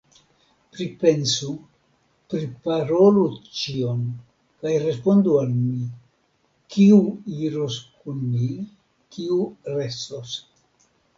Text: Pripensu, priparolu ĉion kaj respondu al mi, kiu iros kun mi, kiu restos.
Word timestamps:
Pripensu, 0.75 1.49
priparolu 2.33 3.25
ĉion 3.59 3.99
kaj 4.63 4.73
respondu 4.85 5.35
al 5.43 5.53
mi, 5.59 5.83
kiu 6.77 6.97
iros 7.49 7.77
kun 7.99 8.25
mi, 8.33 8.49
kiu 9.17 9.39
restos. 9.79 10.35